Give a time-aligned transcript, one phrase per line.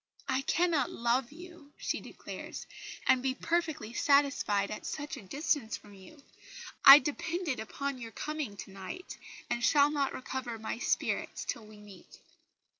[0.27, 2.65] "I cannot love you," she declares,
[3.05, 6.23] "and be perfectly satisfied at such a distance from you.
[6.83, 11.77] I depended upon your coming to night, and shall not recover my spirits till we
[11.77, 12.17] meet."